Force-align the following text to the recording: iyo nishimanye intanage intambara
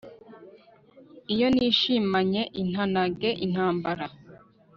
iyo 1.33 1.47
nishimanye 1.55 2.41
intanage 2.61 3.29
intambara 3.45 4.05